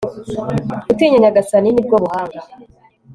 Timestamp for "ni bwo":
1.71-1.97